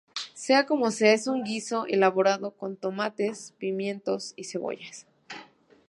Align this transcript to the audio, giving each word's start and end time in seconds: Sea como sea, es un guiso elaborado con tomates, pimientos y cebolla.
Sea 0.33 0.65
como 0.65 0.89
sea, 0.89 1.13
es 1.13 1.27
un 1.27 1.43
guiso 1.43 1.85
elaborado 1.85 2.55
con 2.57 2.75
tomates, 2.75 3.53
pimientos 3.59 4.33
y 4.35 4.45
cebolla. 4.45 4.89